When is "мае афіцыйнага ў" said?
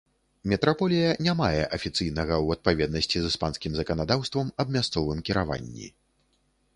1.41-2.57